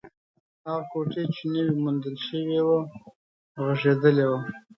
هغه 0.65 0.81
کوټې 0.91 1.23
چې 1.33 1.43
نوې 1.53 1.73
موندل 1.83 2.15
شوې 2.27 2.59
وه، 2.67 2.79
غږېدلې 3.65 4.25
وه. 4.29 4.39